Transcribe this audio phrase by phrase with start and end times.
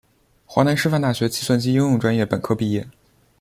[0.47, 2.89] 华南师范大学计算机应用专业本科毕业。